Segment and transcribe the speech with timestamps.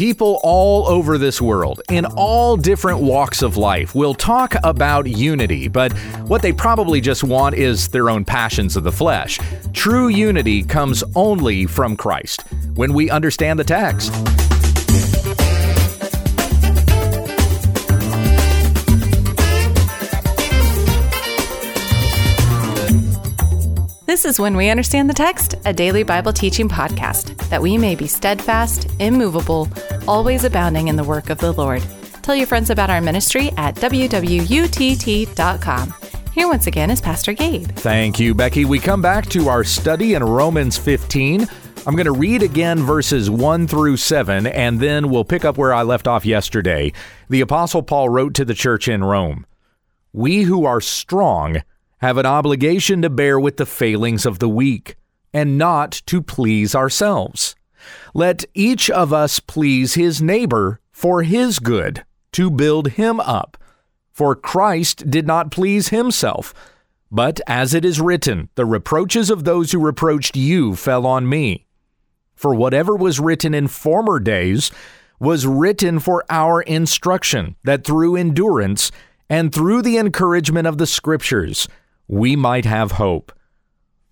[0.00, 5.68] People all over this world, in all different walks of life, will talk about unity,
[5.68, 5.92] but
[6.26, 9.38] what they probably just want is their own passions of the flesh.
[9.74, 14.10] True unity comes only from Christ when we understand the text.
[24.20, 27.94] This is When We Understand the Text, a daily Bible teaching podcast, that we may
[27.94, 29.66] be steadfast, immovable,
[30.06, 31.82] always abounding in the work of the Lord.
[32.20, 34.44] Tell your friends about our ministry at wwutt.com.
[36.34, 37.68] Here once again is Pastor Gabe.
[37.68, 38.66] Thank you, Becky.
[38.66, 41.48] We come back to our study in Romans 15.
[41.86, 45.72] I'm going to read again verses 1 through 7, and then we'll pick up where
[45.72, 46.92] I left off yesterday.
[47.30, 49.46] The Apostle Paul wrote to the church in Rome
[50.12, 51.62] We who are strong
[52.00, 54.96] have an obligation to bear with the failings of the weak
[55.32, 57.54] and not to please ourselves.
[58.14, 63.56] Let each of us please his neighbor for his good, to build him up.
[64.12, 66.52] For Christ did not please himself,
[67.10, 71.66] but as it is written, the reproaches of those who reproached you fell on me.
[72.34, 74.70] For whatever was written in former days
[75.18, 78.90] was written for our instruction, that through endurance
[79.28, 81.68] and through the encouragement of the Scriptures,
[82.10, 83.30] we might have hope.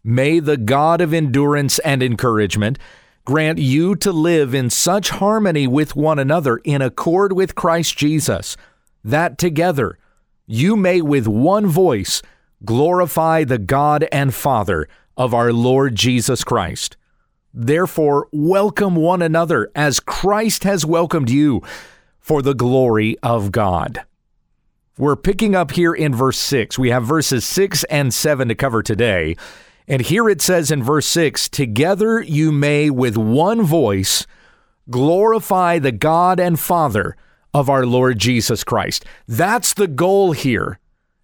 [0.05, 2.79] May the God of endurance and encouragement
[3.25, 8.57] grant you to live in such harmony with one another in accord with Christ Jesus,
[9.03, 9.99] that together
[10.47, 12.23] you may with one voice
[12.65, 16.97] glorify the God and Father of our Lord Jesus Christ.
[17.53, 21.63] Therefore, welcome one another as Christ has welcomed you
[22.21, 24.05] for the glory of God.
[24.99, 26.77] We're picking up here in verse 6.
[26.77, 29.37] We have verses 6 and 7 to cover today.
[29.87, 34.27] And here it says in verse 6 Together you may with one voice
[34.91, 37.17] glorify the God and Father
[37.55, 39.05] of our Lord Jesus Christ.
[39.29, 40.81] That's the goal here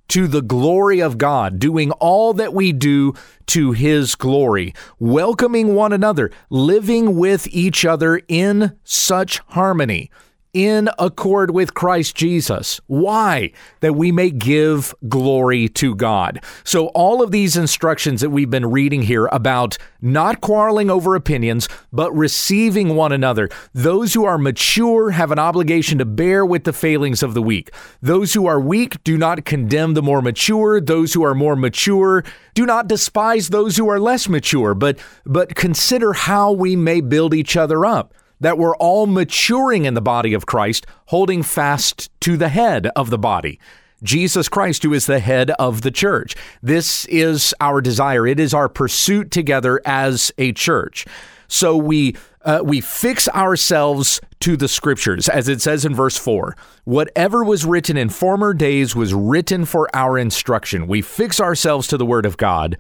[0.07, 3.13] to the glory of God, doing all that we do
[3.47, 10.13] to His glory, welcoming one another, living with each other in such harmony
[10.55, 12.81] in accord with Christ Jesus.
[12.87, 13.53] Why?
[13.81, 16.43] That we may give glory to God.
[16.63, 21.69] So, all of these instructions that we've been reading here about not quarreling over opinions,
[21.93, 23.49] but receiving one another.
[23.73, 27.71] Those who are mature have an obligation to bear with the failings of the weak.
[28.01, 30.81] Those who are weak do not condemn the more mature.
[30.81, 35.57] Those who are more mature do not despise those who are less mature, but, but
[35.57, 40.35] consider how we may build each other up that we're all maturing in the body
[40.35, 43.59] of Christ, holding fast to the head of the body.
[44.03, 46.37] Jesus Christ, who is the head of the church.
[46.63, 48.27] This is our desire.
[48.27, 51.07] It is our pursuit together as a church.
[51.49, 56.55] So we uh, we fix ourselves to the scriptures, as it says in verse 4.
[56.85, 60.87] Whatever was written in former days was written for our instruction.
[60.87, 62.77] We fix ourselves to the word of God,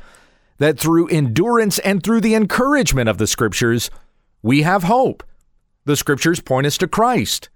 [0.58, 3.90] that through endurance and through the encouragement of the scriptures,
[4.42, 5.22] we have hope.
[5.84, 7.48] The scriptures point us to Christ.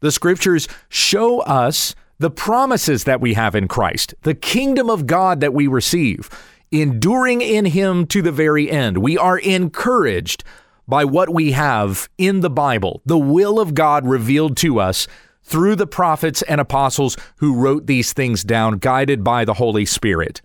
[0.00, 5.40] The scriptures show us the promises that we have in Christ, the kingdom of God
[5.40, 6.30] that we receive,
[6.70, 8.98] enduring in Him to the very end.
[8.98, 10.44] We are encouraged
[10.88, 15.06] by what we have in the Bible, the will of God revealed to us
[15.42, 20.42] through the prophets and apostles who wrote these things down, guided by the Holy Spirit.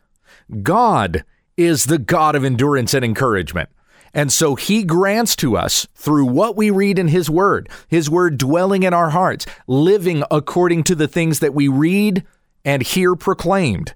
[0.62, 1.24] God
[1.58, 3.70] is the God of endurance and encouragement.
[4.14, 8.38] And so he grants to us through what we read in his word, his word
[8.38, 12.26] dwelling in our hearts, living according to the things that we read
[12.66, 13.94] and hear proclaimed.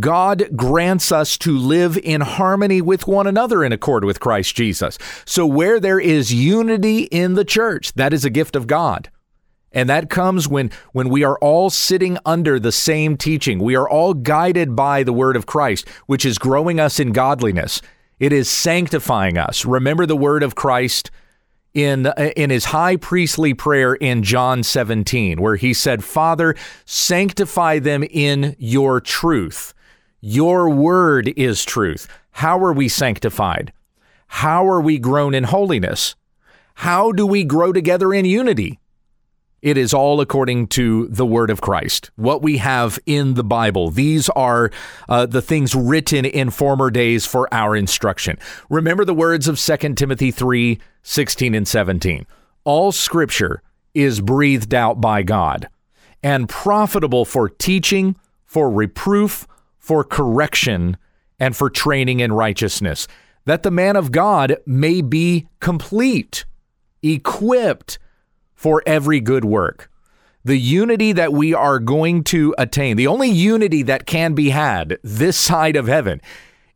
[0.00, 4.98] God grants us to live in harmony with one another in accord with Christ Jesus.
[5.26, 9.10] So, where there is unity in the church, that is a gift of God.
[9.72, 13.58] And that comes when, when we are all sitting under the same teaching.
[13.58, 17.82] We are all guided by the word of Christ, which is growing us in godliness.
[18.18, 19.64] It is sanctifying us.
[19.64, 21.10] Remember the word of Christ
[21.72, 26.54] in uh, in his high priestly prayer in John 17 where he said, "Father,
[26.84, 29.74] sanctify them in your truth.
[30.20, 32.08] Your word is truth."
[32.38, 33.72] How are we sanctified?
[34.26, 36.16] How are we grown in holiness?
[36.74, 38.80] How do we grow together in unity?
[39.64, 43.90] It is all according to the word of Christ, what we have in the Bible.
[43.90, 44.70] These are
[45.08, 48.38] uh, the things written in former days for our instruction.
[48.68, 52.26] Remember the words of 2 Timothy 3 16 and 17.
[52.64, 53.62] All scripture
[53.94, 55.70] is breathed out by God
[56.22, 59.46] and profitable for teaching, for reproof,
[59.78, 60.98] for correction,
[61.40, 63.08] and for training in righteousness,
[63.46, 66.44] that the man of God may be complete,
[67.02, 67.98] equipped
[68.54, 69.90] for every good work.
[70.44, 74.98] The unity that we are going to attain, the only unity that can be had
[75.02, 76.20] this side of heaven,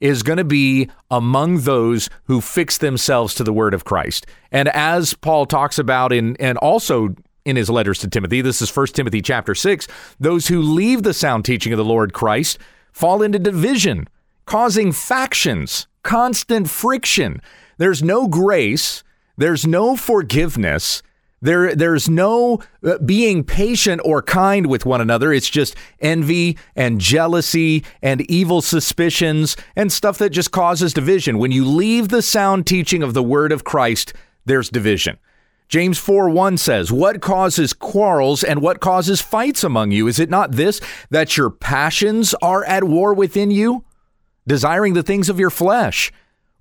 [0.00, 4.26] is going to be among those who fix themselves to the word of Christ.
[4.50, 7.14] And as Paul talks about in and also
[7.44, 9.88] in his letters to Timothy, this is 1 Timothy chapter 6,
[10.20, 12.58] those who leave the sound teaching of the Lord Christ
[12.92, 14.08] fall into division,
[14.46, 17.42] causing factions, constant friction.
[17.76, 19.02] There's no grace,
[19.36, 21.02] there's no forgiveness,
[21.40, 25.32] there, there's no uh, being patient or kind with one another.
[25.32, 31.38] It's just envy and jealousy and evil suspicions and stuff that just causes division.
[31.38, 34.12] When you leave the sound teaching of the word of Christ,
[34.44, 35.18] there's division.
[35.68, 40.08] James 4 1 says, What causes quarrels and what causes fights among you?
[40.08, 40.80] Is it not this,
[41.10, 43.84] that your passions are at war within you?
[44.46, 46.10] Desiring the things of your flesh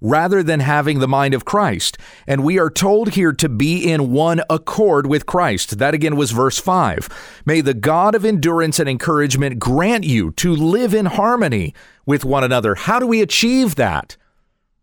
[0.02, 1.98] rather than having the mind of Christ.
[2.28, 5.80] And we are told here to be in one accord with Christ.
[5.80, 7.42] That again was verse 5.
[7.46, 11.74] May the God of endurance and encouragement grant you to live in harmony
[12.06, 12.76] with one another.
[12.76, 14.18] How do we achieve that?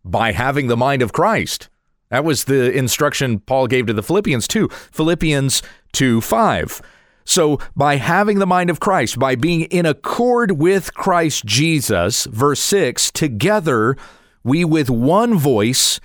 [0.05, 1.69] By having the mind of Christ.
[2.11, 4.69] That was the instruction Paul gave to the Philippians too.
[4.69, 5.63] Philippians
[5.93, 6.83] 2 5.
[7.27, 12.61] So, by having the mind of Christ, by being in accord with Christ Jesus, verse
[12.61, 13.97] 6, together
[14.45, 15.99] we with one voice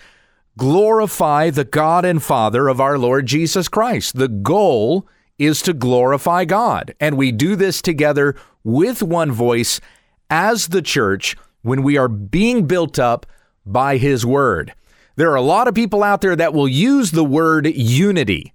[0.58, 4.18] glorify the God and Father of our Lord Jesus Christ.
[4.18, 5.08] The goal
[5.38, 6.94] is to glorify God.
[7.00, 9.80] And we do this together with one voice
[10.30, 13.26] as the church when we are being built up
[13.66, 14.74] by His Word.
[15.16, 18.54] There are a lot of people out there that will use the word unity.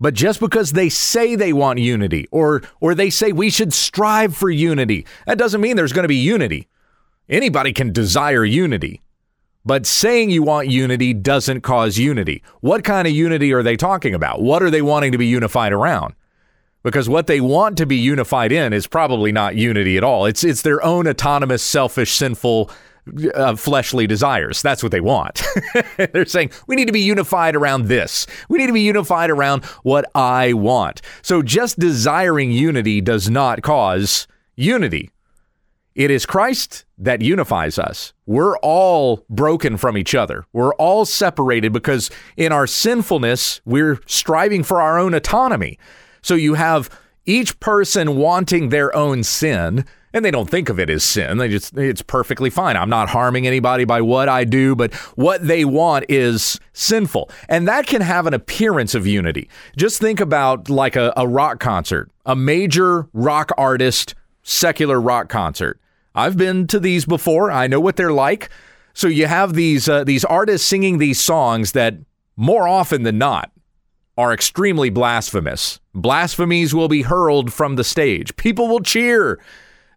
[0.00, 4.34] But just because they say they want unity or or they say we should strive
[4.34, 6.68] for unity, that doesn't mean there's going to be unity.
[7.28, 9.02] Anybody can desire unity.
[9.66, 12.42] But saying you want unity doesn't cause unity.
[12.60, 14.40] What kind of unity are they talking about?
[14.40, 16.14] What are they wanting to be unified around?
[16.84, 20.24] Because what they want to be unified in is probably not unity at all.
[20.24, 22.70] It's it's their own autonomous, selfish, sinful
[23.34, 24.62] uh, fleshly desires.
[24.62, 25.42] That's what they want.
[25.96, 28.28] They're saying we need to be unified around this.
[28.48, 31.02] We need to be unified around what I want.
[31.22, 35.10] So just desiring unity does not cause unity.
[35.96, 38.12] It is Christ that unifies us.
[38.26, 40.44] We're all broken from each other.
[40.52, 45.78] We're all separated because in our sinfulness, we're striving for our own autonomy.
[46.20, 46.90] So you have
[47.24, 51.38] each person wanting their own sin and they don't think of it as sin.
[51.38, 52.76] They just it's perfectly fine.
[52.76, 57.30] I'm not harming anybody by what I do, but what they want is sinful.
[57.48, 59.48] And that can have an appearance of unity.
[59.78, 65.80] Just think about like a, a rock concert, a major rock artist, secular rock concert.
[66.16, 67.52] I've been to these before.
[67.52, 68.50] I know what they're like.
[68.94, 71.94] So you have these uh, these artists singing these songs that
[72.36, 73.52] more often than not
[74.16, 75.78] are extremely blasphemous.
[75.94, 78.34] Blasphemies will be hurled from the stage.
[78.36, 79.38] People will cheer.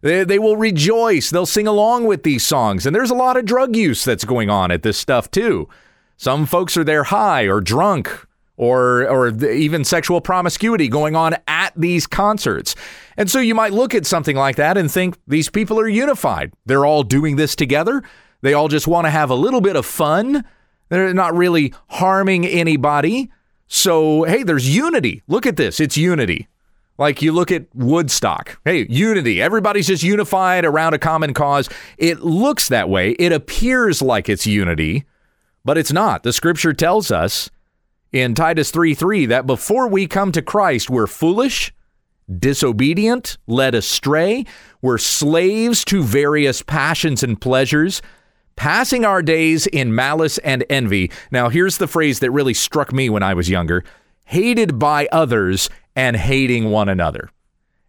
[0.02, 1.30] They, they will rejoice.
[1.30, 2.84] They'll sing along with these songs.
[2.84, 5.68] And there's a lot of drug use that's going on at this stuff, too.
[6.16, 8.26] Some folks are there high or drunk
[8.60, 12.74] or, or even sexual promiscuity going on at these concerts.
[13.16, 16.52] And so you might look at something like that and think these people are unified.
[16.66, 18.02] They're all doing this together.
[18.42, 20.44] They all just want to have a little bit of fun.
[20.90, 23.30] They're not really harming anybody.
[23.66, 25.22] So, hey, there's unity.
[25.26, 25.80] Look at this.
[25.80, 26.46] It's unity.
[26.98, 28.60] Like you look at Woodstock.
[28.66, 29.40] Hey, unity.
[29.40, 31.70] Everybody's just unified around a common cause.
[31.96, 33.12] It looks that way.
[33.12, 35.06] It appears like it's unity,
[35.64, 36.24] but it's not.
[36.24, 37.48] The scripture tells us
[38.12, 41.72] in Titus 3 3 that before we come to Christ, we're foolish,
[42.38, 44.44] disobedient, led astray,
[44.82, 48.02] we're slaves to various passions and pleasures,
[48.56, 51.10] passing our days in malice and envy.
[51.30, 53.84] Now, here's the phrase that really struck me when I was younger
[54.26, 57.30] hated by others and hating one another.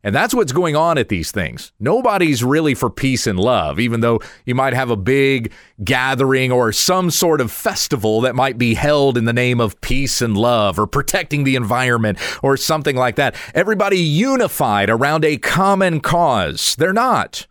[0.04, 1.72] And that's what's going on at these things.
[1.80, 5.54] Nobody's really for peace and love, even though you might have a big
[5.84, 10.20] gathering or some sort of festival that might be held in the name of peace
[10.22, 13.36] and love or protecting the environment or something like that.
[13.54, 16.76] Everybody unified around a common cause.
[16.76, 17.46] They're not.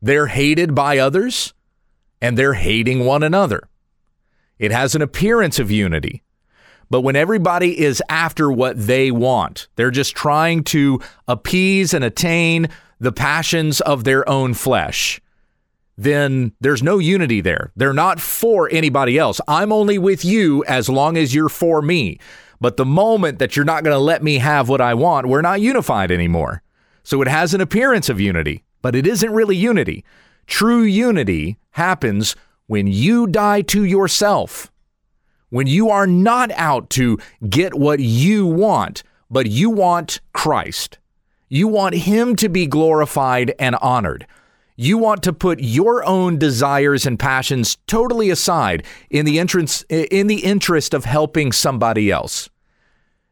[0.00, 1.52] They're hated by others
[2.20, 3.68] and they're hating one another.
[4.58, 6.23] It has an appearance of unity,
[6.94, 12.68] but when everybody is after what they want, they're just trying to appease and attain
[13.00, 15.20] the passions of their own flesh,
[15.98, 17.72] then there's no unity there.
[17.74, 19.40] They're not for anybody else.
[19.48, 22.20] I'm only with you as long as you're for me.
[22.60, 25.42] But the moment that you're not going to let me have what I want, we're
[25.42, 26.62] not unified anymore.
[27.02, 30.04] So it has an appearance of unity, but it isn't really unity.
[30.46, 32.36] True unity happens
[32.68, 34.70] when you die to yourself
[35.54, 37.16] when you are not out to
[37.48, 40.98] get what you want, but you want Christ.
[41.48, 44.26] You want him to be glorified and honored.
[44.74, 50.26] You want to put your own desires and passions totally aside in the entrance in
[50.26, 52.50] the interest of helping somebody else.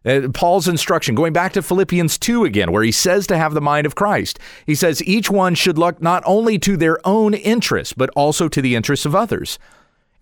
[0.04, 3.60] Uh, Paul's instruction, going back to Philippians 2 again, where he says to have the
[3.60, 4.38] mind of Christ.
[4.64, 8.62] He says each one should look not only to their own interests, but also to
[8.62, 9.58] the interests of others.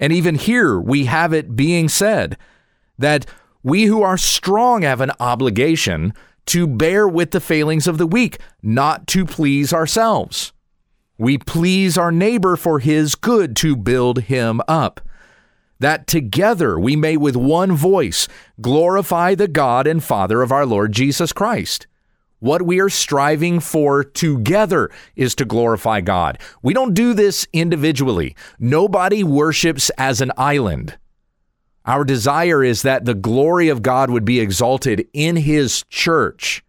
[0.00, 2.37] And even here, we have it being said
[2.99, 3.26] that
[3.62, 6.12] we who are strong have an obligation
[6.47, 10.52] to bear with the failings of the weak, not to please ourselves.
[11.19, 15.00] We please our neighbor for his good to build him up
[15.80, 18.28] that together we may with one voice
[18.61, 21.87] glorify the God and Father of our Lord Jesus Christ.
[22.41, 26.39] What we are striving for together is to glorify God.
[26.63, 28.35] We don't do this individually.
[28.59, 30.97] Nobody worships as an island.
[31.85, 36.65] Our desire is that the glory of God would be exalted in His church.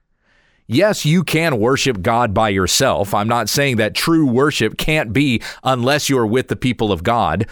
[0.68, 3.14] Yes, you can worship God by yourself.
[3.14, 7.48] I'm not saying that true worship can't be unless you're with the people of God.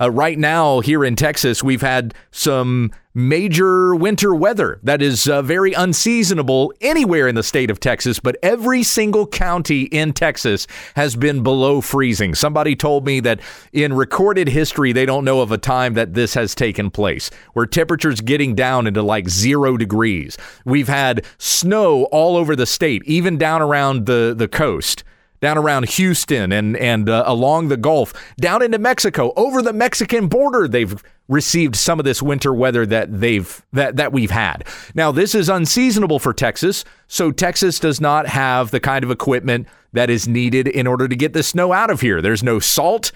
[0.00, 5.40] Uh, right now, here in Texas, we've had some major winter weather that is uh,
[5.40, 10.66] very unseasonable anywhere in the state of Texas, but every single county in Texas
[10.96, 12.34] has been below freezing.
[12.34, 13.40] Somebody told me that
[13.72, 17.66] in recorded history, they don't know of a time that this has taken place, where
[17.66, 20.36] temperatures getting down into like zero degrees.
[20.64, 25.04] We've had snow all over the state, even down around the, the coast
[25.40, 30.26] down around Houston and and uh, along the Gulf, down into Mexico, over the Mexican
[30.26, 30.66] border.
[30.66, 30.94] They've
[31.28, 34.66] received some of this winter weather that they've that that we've had.
[34.94, 39.66] Now, this is unseasonable for Texas, so Texas does not have the kind of equipment
[39.92, 42.20] that is needed in order to get the snow out of here.
[42.20, 43.12] There's no salt.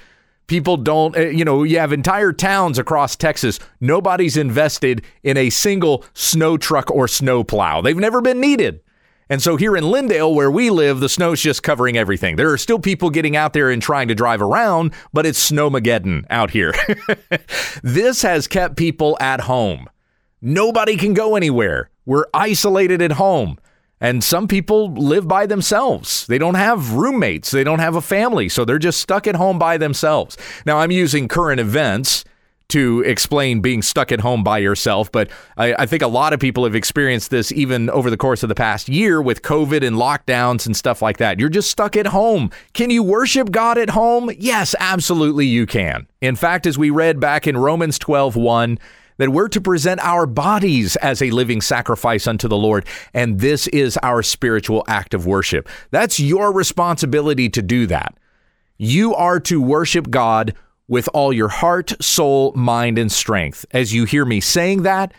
[0.46, 3.60] People don't, uh, you know, you have entire towns across Texas.
[3.80, 7.82] Nobody's invested in a single snow truck or snow plow.
[7.82, 8.80] They've never been needed.
[9.30, 12.36] And so here in Lindale, where we live, the snow's just covering everything.
[12.36, 16.24] There are still people getting out there and trying to drive around, but it's snowmageddon
[16.30, 16.74] out here.
[17.82, 19.88] this has kept people at home.
[20.40, 21.90] Nobody can go anywhere.
[22.06, 23.58] We're isolated at home.
[24.00, 26.26] And some people live by themselves.
[26.26, 27.50] They don't have roommates.
[27.50, 28.48] They don't have a family.
[28.48, 30.38] So they're just stuck at home by themselves.
[30.64, 32.24] Now, I'm using current events
[32.68, 35.10] to explain being stuck at home by yourself.
[35.10, 38.42] But I, I, think a lot of people have experienced this even over the course
[38.42, 41.40] of the past year with COVID and lockdowns and stuff like that.
[41.40, 42.50] You're just stuck at home.
[42.74, 44.30] Can you worship God at home?
[44.38, 46.06] Yes, absolutely you can.
[46.20, 48.78] In fact, as we read back in Romans 12 1,
[49.16, 52.86] that we're to present our bodies as a living sacrifice unto the Lord.
[53.14, 55.68] And this is our spiritual act of worship.
[55.90, 58.16] That's your responsibility to do that.
[58.76, 60.54] You are to worship God
[60.88, 63.64] with all your heart, soul, mind, and strength.
[63.70, 65.12] As you hear me saying that,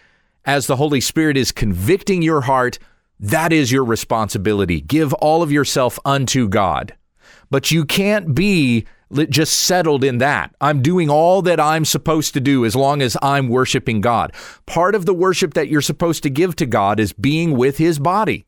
[0.44, 2.80] as the Holy Spirit is convicting your heart,
[3.20, 4.82] that is your responsibility.
[4.82, 6.96] Give all of yourself unto God.
[7.52, 8.86] But you can't be
[9.30, 10.56] just settled in that.
[10.62, 14.34] I'm doing all that I'm supposed to do as long as I'm worshiping God.
[14.66, 18.00] Part of the worship that you're supposed to give to God is being with his
[18.00, 18.46] body.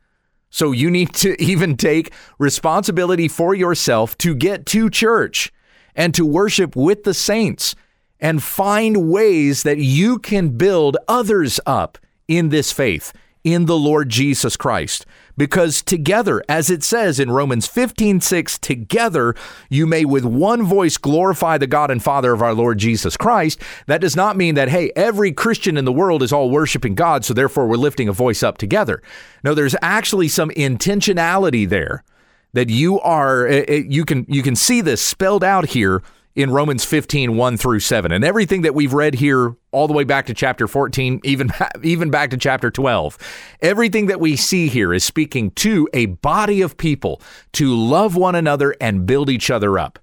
[0.50, 5.51] So you need to even take responsibility for yourself to get to church
[5.96, 7.76] and to worship with the saints
[8.20, 13.12] and find ways that you can build others up in this faith
[13.44, 15.06] in the Lord Jesus Christ.
[15.38, 19.34] Because together, as it says in Romans 15 6, together
[19.70, 23.60] you may with one voice glorify the God and Father of our Lord Jesus Christ.
[23.88, 27.26] That does not mean that, hey, every Christian in the world is all worshiping God,
[27.26, 29.02] so therefore we're lifting a voice up together.
[29.44, 32.04] No, there's actually some intentionality there
[32.53, 36.01] that you are eh, eh, you can you can see this spelled out here
[36.36, 38.12] in Romans 15, 1 through 7.
[38.12, 41.51] And everything that we've read here all the way back to chapter 14, even,
[41.84, 43.17] even back to chapter 12,
[43.62, 47.22] everything that we see here is speaking to a body of people
[47.53, 50.00] to love one another and build each other up.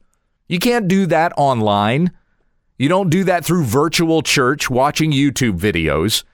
[0.48, 2.12] You can't do that online.
[2.78, 6.24] You don't do that through virtual church watching YouTube videos.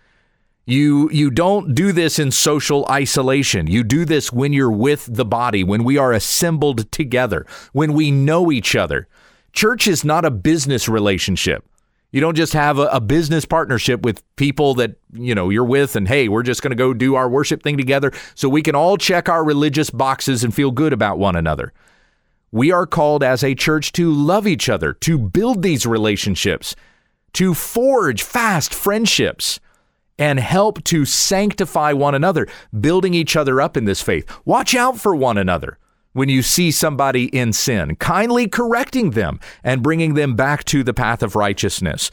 [0.67, 3.67] You you don't do this in social isolation.
[3.67, 8.11] You do this when you're with the body, when we are assembled together, when we
[8.11, 9.07] know each other.
[9.53, 11.65] Church is not a business relationship.
[12.13, 15.97] You don't just have a, a business partnership with people that, you know, you're with
[15.97, 18.75] and hey, we're just going to go do our worship thing together so we can
[18.75, 21.73] all check our religious boxes and feel good about one another.
[22.53, 26.77] We are called as a church to love each other, to build these relationships,
[27.35, 29.59] to forge fast friendships
[30.19, 32.47] and help to sanctify one another,
[32.79, 34.31] building each other up in this faith.
[34.45, 35.79] Watch out for one another
[36.13, 40.95] when you see somebody in sin, kindly correcting them and bringing them back to the
[40.95, 42.11] path of righteousness.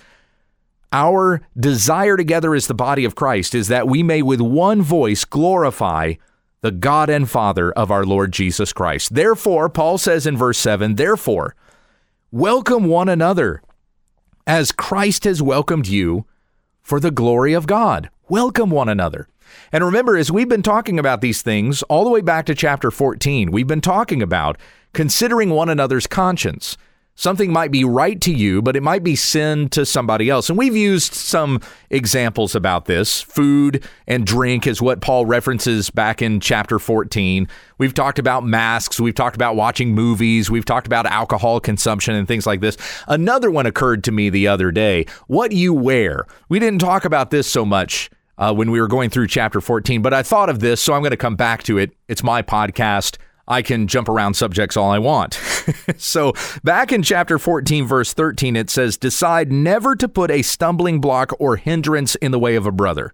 [0.91, 5.24] Our desire together as the body of Christ is that we may with one voice
[5.24, 6.15] glorify
[6.62, 9.15] the God and Father of our Lord Jesus Christ.
[9.15, 11.55] Therefore, Paul says in verse 7, therefore,
[12.31, 13.62] welcome one another
[14.46, 16.25] as Christ has welcomed you
[16.82, 18.10] for the glory of God.
[18.30, 19.28] Welcome one another.
[19.72, 22.92] And remember, as we've been talking about these things all the way back to chapter
[22.92, 24.58] 14, we've been talking about
[24.94, 26.78] considering one another's conscience.
[27.15, 30.50] Something might be right to you, but it might be sin to somebody else.
[30.50, 33.22] And we've used some examples about this.
[33.22, 37.48] Food and drink is what Paul references back in chapter 14.
[37.77, 39.00] We've talked about masks.
[39.00, 40.50] We've talked about watching movies.
[40.50, 42.77] We've talked about alcohol consumption and things like this.
[43.08, 46.25] Another one occurred to me the other day what you wear.
[46.50, 50.01] We didn't talk about this so much uh, when we were going through chapter 14,
[50.01, 51.91] but I thought of this, so I'm going to come back to it.
[52.08, 53.18] It's my podcast.
[53.48, 55.34] I can jump around subjects all I want.
[55.98, 56.34] so,
[56.64, 61.32] back in chapter 14, verse 13, it says, Decide never to put a stumbling block
[61.40, 63.14] or hindrance in the way of a brother.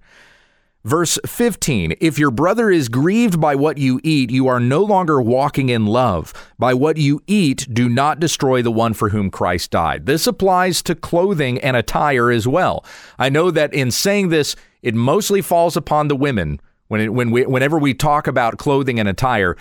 [0.87, 5.19] Verse 15 If your brother is grieved by what you eat, you are no longer
[5.19, 6.33] walking in love.
[6.57, 10.05] By what you eat, do not destroy the one for whom Christ died.
[10.05, 12.85] This applies to clothing and attire as well.
[13.19, 17.31] I know that in saying this, it mostly falls upon the women when, it, when
[17.31, 19.57] we, whenever we talk about clothing and attire.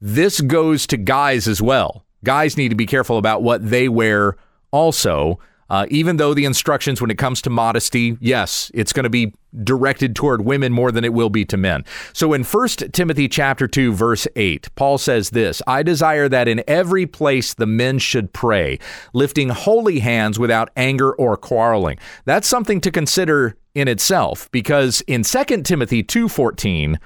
[0.00, 2.04] This goes to guys as well.
[2.24, 4.36] Guys need to be careful about what they wear
[4.70, 5.38] also.
[5.68, 9.32] Uh, even though the instructions when it comes to modesty, yes, it's going to be
[9.62, 11.84] directed toward women more than it will be to men.
[12.12, 16.64] So in 1 Timothy chapter 2 verse 8, Paul says this, I desire that in
[16.66, 18.80] every place the men should pray,
[19.12, 21.98] lifting holy hands without anger or quarreling.
[22.24, 26.98] That's something to consider in itself because in 2 Timothy 2:14,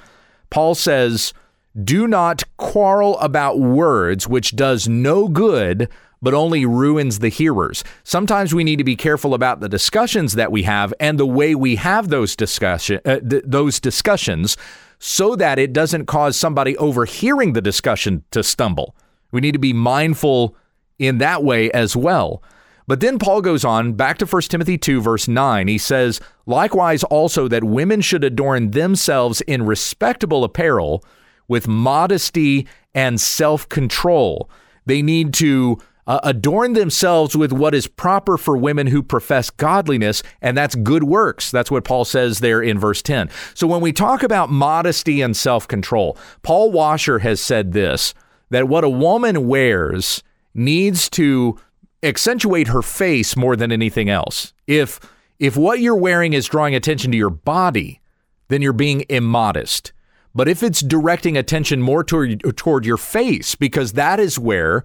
[0.48, 1.34] Paul says,
[1.82, 5.88] do not quarrel about words, which does no good,
[6.22, 7.84] but only ruins the hearers.
[8.02, 11.54] Sometimes we need to be careful about the discussions that we have and the way
[11.54, 14.56] we have those discussion uh, th- those discussions
[14.98, 18.96] so that it doesn't cause somebody overhearing the discussion to stumble.
[19.32, 20.56] We need to be mindful
[20.98, 22.42] in that way as well.
[22.86, 25.68] But then Paul goes on back to 1 Timothy 2, verse 9.
[25.68, 31.04] He says, Likewise also that women should adorn themselves in respectable apparel
[31.48, 34.48] with modesty and self control.
[34.86, 40.22] They need to uh, adorn themselves with what is proper for women who profess godliness,
[40.42, 41.50] and that's good works.
[41.50, 43.30] That's what Paul says there in verse 10.
[43.54, 48.14] So when we talk about modesty and self control, Paul Washer has said this
[48.50, 50.22] that what a woman wears
[50.54, 51.58] needs to
[52.02, 54.52] accentuate her face more than anything else.
[54.66, 55.00] If
[55.38, 58.00] if what you're wearing is drawing attention to your body,
[58.48, 59.92] then you're being immodest.
[60.34, 64.82] But if it's directing attention more toward, toward your face, because that is where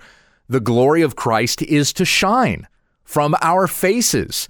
[0.48, 2.68] the glory of Christ is to shine
[3.04, 4.48] from our faces,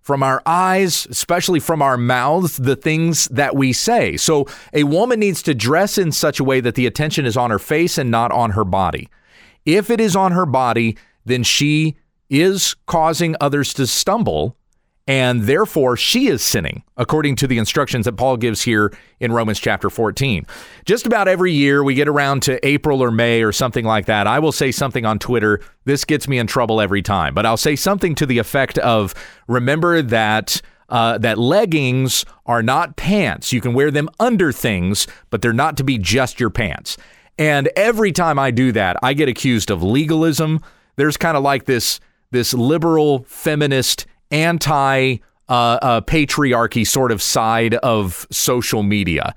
[0.00, 4.16] from our eyes, especially from our mouths, the things that we say.
[4.16, 7.50] So a woman needs to dress in such a way that the attention is on
[7.50, 9.08] her face and not on her body.
[9.64, 11.96] If it is on her body, then she
[12.28, 14.56] is causing others to stumble
[15.06, 19.58] and therefore she is sinning, according to the instructions that Paul gives here in Romans
[19.58, 20.46] chapter 14.
[20.84, 24.26] Just about every year we get around to April or May or something like that,
[24.26, 25.60] I will say something on Twitter.
[25.84, 29.14] This gets me in trouble every time, but I'll say something to the effect of
[29.46, 30.60] remember that.
[30.88, 33.50] Uh, that leggings are not pants.
[33.50, 36.98] You can wear them under things, but they're not to be just your pants.
[37.38, 40.60] And every time I do that, I get accused of legalism.
[40.96, 41.98] There's kind of like this
[42.30, 45.18] this liberal feminist anti
[45.48, 49.34] uh, uh, patriarchy sort of side of social media.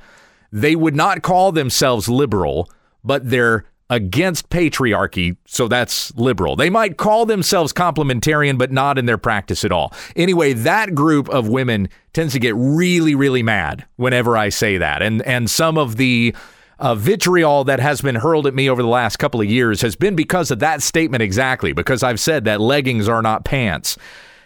[0.51, 2.69] They would not call themselves liberal,
[3.03, 6.55] but they're against patriarchy, so that's liberal.
[6.55, 9.93] They might call themselves complementarian, but not in their practice at all.
[10.15, 15.01] Anyway, that group of women tends to get really, really mad whenever I say that,
[15.01, 16.35] and and some of the
[16.79, 19.95] uh, vitriol that has been hurled at me over the last couple of years has
[19.95, 23.97] been because of that statement exactly, because I've said that leggings are not pants.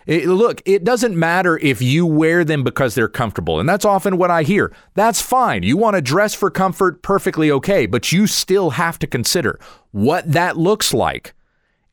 [0.10, 3.60] It, look, it doesn't matter if you wear them because they're comfortable.
[3.60, 4.74] And that's often what I hear.
[4.96, 5.62] That's fine.
[5.62, 7.86] You want to dress for comfort, perfectly okay.
[7.86, 9.60] But you still have to consider
[9.92, 11.36] what that looks like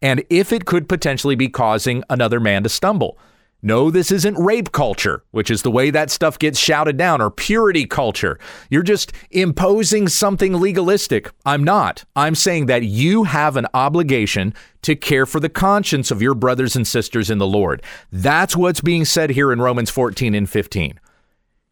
[0.01, 3.19] and if it could potentially be causing another man to stumble.
[3.63, 7.31] No, this isn't rape culture, which is the way that stuff gets shouted down, or
[7.31, 8.39] purity culture.
[8.71, 11.31] You're just imposing something legalistic.
[11.45, 12.05] I'm not.
[12.15, 16.77] I'm saying that you have an obligation to care for the conscience of your brothers
[16.77, 17.83] and sisters in the Lord.
[18.13, 21.01] That's what's being said here in Romans 14 and 15.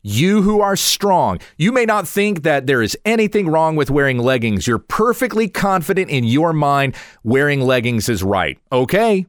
[0.07, 4.18] You who are strong, you may not think that there is anything wrong with wearing
[4.18, 4.66] leggings.
[4.66, 8.59] You're perfectly confident in your mind wearing leggings is right.
[8.70, 9.25] Okay,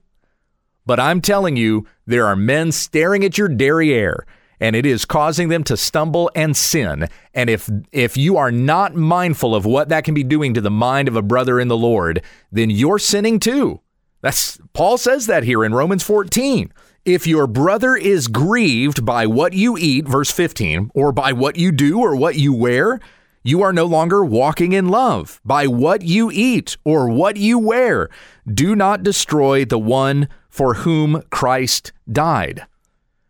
[0.85, 4.25] But I'm telling you, there are men staring at your derriere
[4.59, 7.09] and it is causing them to stumble and sin.
[7.33, 10.71] And if if you are not mindful of what that can be doing to the
[10.71, 12.21] mind of a brother in the Lord,
[12.51, 13.81] then you're sinning too.
[14.21, 16.71] That's Paul says that here in Romans 14.
[17.03, 21.71] If your brother is grieved by what you eat, verse 15, or by what you
[21.71, 22.99] do or what you wear,
[23.43, 25.39] you are no longer walking in love.
[25.45, 28.09] By what you eat or what you wear,
[28.51, 32.65] do not destroy the one for whom Christ died.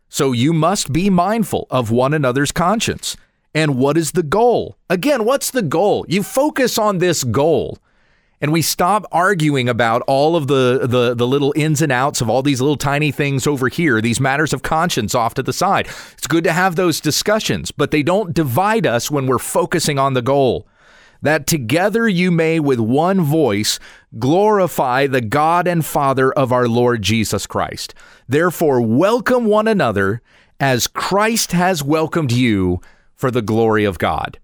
[0.08, 3.16] So you must be mindful of one another's conscience.
[3.52, 4.76] And what is the goal?
[4.88, 6.06] Again, what's the goal?
[6.08, 7.78] You focus on this goal
[8.40, 12.30] and we stop arguing about all of the, the, the little ins and outs of
[12.30, 15.88] all these little tiny things over here, these matters of conscience off to the side.
[16.12, 20.14] It's good to have those discussions, but they don't divide us when we're focusing on
[20.14, 20.68] the goal
[21.22, 23.78] that together you may with one voice
[24.18, 27.94] glorify the God and Father of our Lord Jesus Christ.
[28.28, 30.22] Therefore, welcome one another
[30.60, 32.80] as Christ has welcomed you
[33.14, 34.38] for the glory of God.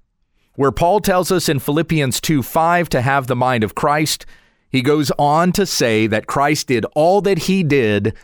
[0.54, 4.26] Where Paul tells us in Philippians 2 5 to have the mind of Christ,
[4.68, 8.14] he goes on to say that Christ did all that he did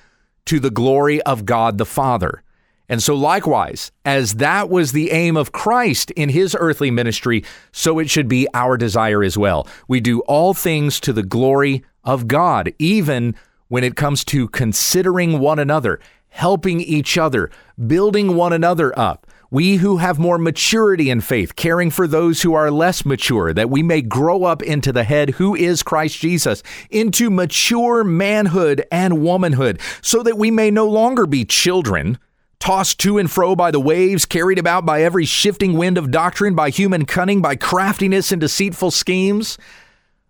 [0.46, 2.42] to the glory of God the Father.
[2.88, 7.98] And so, likewise, as that was the aim of Christ in his earthly ministry, so
[7.98, 9.68] it should be our desire as well.
[9.88, 13.34] We do all things to the glory of God, even
[13.68, 17.50] when it comes to considering one another, helping each other,
[17.86, 19.26] building one another up.
[19.50, 23.70] We who have more maturity in faith, caring for those who are less mature, that
[23.70, 29.22] we may grow up into the head who is Christ Jesus, into mature manhood and
[29.22, 32.18] womanhood, so that we may no longer be children
[32.60, 36.54] tossed to and fro by the waves, carried about by every shifting wind of doctrine,
[36.54, 39.58] by human cunning, by craftiness and deceitful schemes.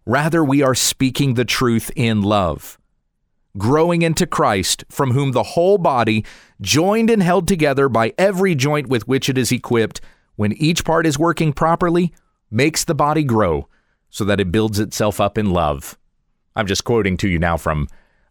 [0.06, 2.78] Rather, we are speaking the truth in love,
[3.56, 6.24] growing into Christ, from whom the whole body,
[6.60, 10.00] joined and held together by every joint with which it is equipped,
[10.36, 12.14] when each part is working properly,
[12.50, 13.68] makes the body grow
[14.10, 15.98] so that it builds itself up in love.
[16.56, 17.88] I'm just quoting to you now from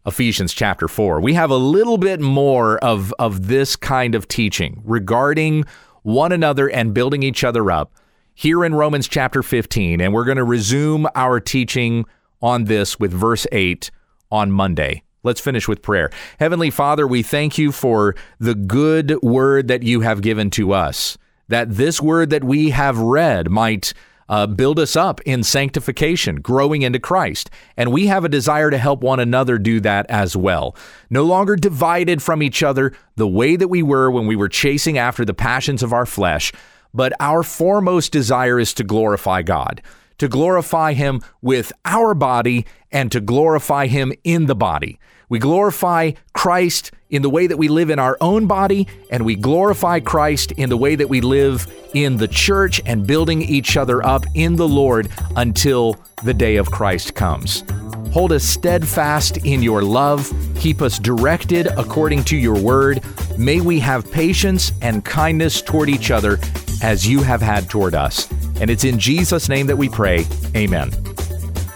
[0.08, 1.20] Ephesians chapter 4.
[1.20, 5.64] We have a little bit more of, of this kind of teaching regarding
[6.02, 7.92] one another and building each other up
[8.34, 10.00] here in Romans chapter 15.
[10.00, 12.06] And we're going to resume our teaching
[12.40, 13.90] on this with verse 8
[14.32, 15.02] on Monday.
[15.22, 16.10] Let's finish with prayer.
[16.40, 21.18] Heavenly Father, we thank you for the good word that you have given to us,
[21.48, 23.92] that this word that we have read might
[24.28, 27.50] uh, build us up in sanctification, growing into Christ.
[27.76, 30.76] And we have a desire to help one another do that as well.
[31.10, 34.98] No longer divided from each other the way that we were when we were chasing
[34.98, 36.52] after the passions of our flesh,
[36.92, 39.82] but our foremost desire is to glorify God,
[40.18, 44.98] to glorify Him with our body and to glorify Him in the body.
[45.28, 49.34] We glorify Christ in the way that we live in our own body, and we
[49.34, 54.04] glorify Christ in the way that we live in the church and building each other
[54.04, 57.64] up in the Lord until the day of Christ comes.
[58.12, 60.32] Hold us steadfast in your love.
[60.56, 63.02] Keep us directed according to your word.
[63.36, 66.38] May we have patience and kindness toward each other
[66.82, 68.30] as you have had toward us.
[68.60, 70.24] And it's in Jesus' name that we pray.
[70.56, 70.90] Amen.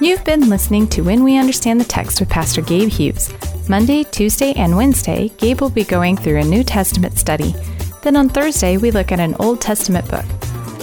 [0.03, 3.33] You've been listening to When We Understand the Text with Pastor Gabe Hughes.
[3.69, 7.55] Monday, Tuesday, and Wednesday, Gabe will be going through a New Testament study.
[8.03, 10.25] Then on Thursday, we look at an Old Testament book.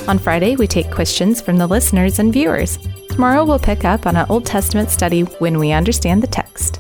[0.08, 2.78] On Friday, we take questions from the listeners and viewers.
[3.10, 6.79] Tomorrow, we'll pick up on an Old Testament study when we understand the text.